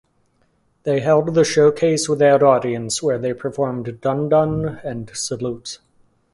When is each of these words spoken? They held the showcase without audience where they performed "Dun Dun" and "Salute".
They 0.81 1.01
held 1.01 1.35
the 1.35 1.43
showcase 1.43 2.09
without 2.09 2.41
audience 2.41 3.03
where 3.03 3.19
they 3.19 3.35
performed 3.35 4.01
"Dun 4.01 4.29
Dun" 4.29 4.79
and 4.83 5.11
"Salute". 5.13 5.77